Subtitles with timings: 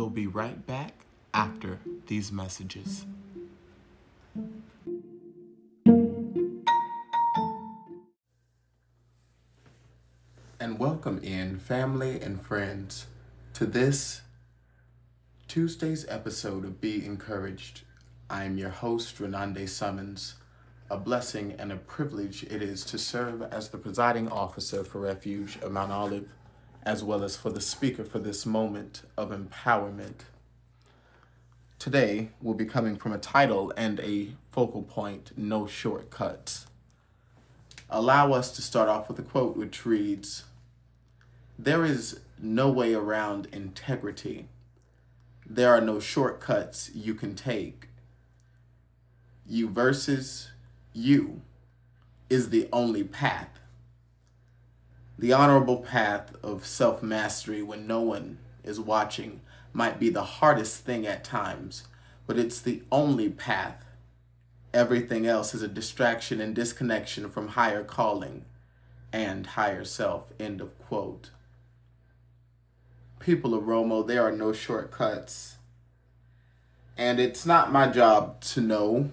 [0.00, 3.04] We'll be right back after these messages.
[10.58, 13.08] And welcome in, family and friends,
[13.52, 14.22] to this
[15.48, 17.82] Tuesday's episode of Be Encouraged.
[18.30, 20.36] I am your host, Renande Summons.
[20.90, 25.58] A blessing and a privilege it is to serve as the presiding officer for Refuge
[25.60, 26.32] of Mount Olive,
[26.82, 30.22] as well as for the speaker for this moment of empowerment.
[31.78, 36.66] Today, we'll be coming from a title and a focal point No Shortcuts.
[37.88, 40.44] Allow us to start off with a quote which reads
[41.58, 44.46] There is no way around integrity.
[45.46, 47.88] There are no shortcuts you can take.
[49.46, 50.50] You versus
[50.92, 51.42] you
[52.28, 53.59] is the only path.
[55.20, 59.42] The honorable path of self mastery when no one is watching
[59.74, 61.84] might be the hardest thing at times,
[62.26, 63.84] but it's the only path.
[64.72, 68.46] Everything else is a distraction and disconnection from higher calling
[69.12, 70.32] and higher self.
[70.40, 71.28] End of quote.
[73.18, 75.56] People of Romo, there are no shortcuts.
[76.96, 79.12] And it's not my job to know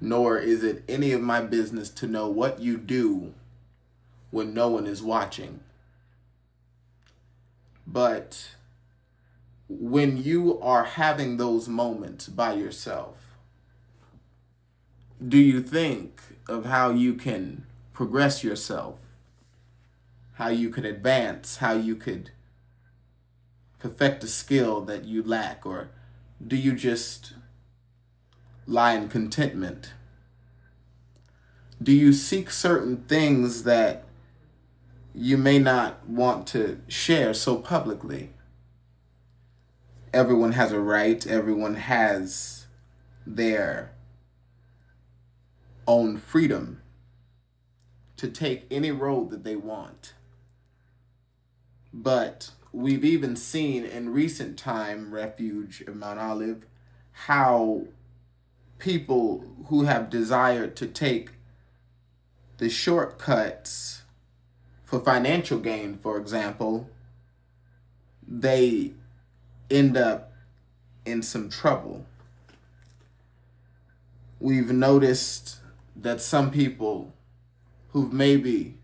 [0.00, 3.34] nor is it any of my business to know what you do
[4.32, 5.60] when no one is watching.
[7.86, 8.54] But
[9.68, 13.36] when you are having those moments by yourself,
[15.26, 18.98] do you think of how you can progress yourself,
[20.34, 22.30] how you could advance, how you could
[23.78, 25.90] perfect a skill that you lack, or
[26.44, 27.34] do you just
[28.66, 29.92] lie in contentment?
[31.82, 34.04] Do you seek certain things that
[35.14, 38.30] you may not want to share so publicly?
[40.12, 42.66] Everyone has a right, everyone has
[43.26, 43.92] their
[45.86, 46.82] own freedom
[48.16, 50.14] to take any road that they want.
[51.92, 56.66] But we've even seen in recent time, Refuge of Mount Olive,
[57.12, 57.82] how
[58.78, 61.30] people who have desired to take
[62.58, 64.02] the shortcuts
[64.92, 66.86] for financial gain, for example,
[68.28, 68.92] they
[69.70, 70.34] end up
[71.06, 72.04] in some trouble.
[74.38, 75.60] We've noticed
[75.96, 77.14] that some people
[77.92, 78.74] who've maybe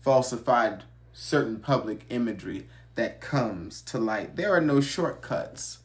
[0.00, 5.78] falsified certain public imagery that comes to light, there are no shortcuts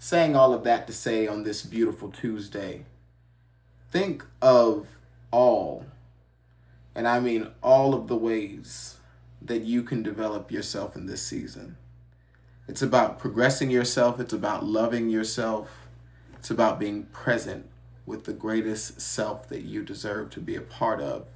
[0.00, 2.84] saying all of that to say on this beautiful Tuesday,
[3.92, 4.88] think of
[5.30, 5.86] all,
[6.94, 8.96] and I mean all of the ways
[9.42, 11.76] that you can develop yourself in this season.
[12.68, 15.88] It's about progressing yourself, it's about loving yourself,
[16.34, 17.66] it's about being present
[18.06, 21.26] with the greatest self that you deserve to be a part of.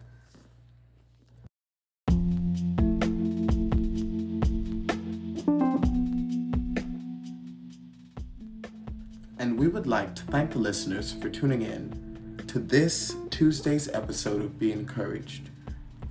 [9.38, 14.42] And we would like to thank the listeners for tuning in to this Tuesday's episode
[14.42, 15.50] of Be Encouraged.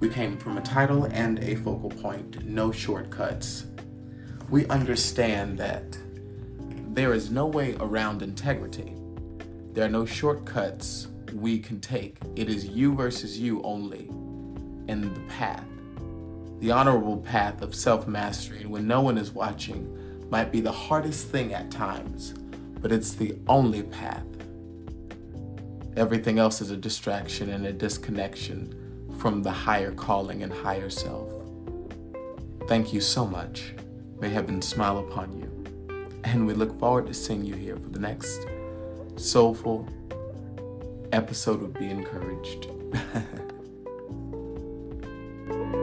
[0.02, 3.66] We came from a title and a focal point no shortcuts.
[4.50, 5.98] We understand that
[6.90, 8.98] there is no way around integrity.
[9.72, 12.18] There are no shortcuts we can take.
[12.36, 14.10] It is you versus you only
[14.90, 15.64] in the path.
[16.60, 21.30] The honorable path of self mastery, when no one is watching, might be the hardest
[21.30, 22.34] thing at times,
[22.81, 24.25] but it's the only path.
[25.95, 28.74] Everything else is a distraction and a disconnection
[29.19, 31.30] from the higher calling and higher self.
[32.68, 33.74] Thank you so much.
[34.19, 35.50] May heaven smile upon you.
[36.24, 38.48] And we look forward to seeing you here for the next
[39.18, 39.88] soulful
[41.12, 42.68] episode of Be Encouraged.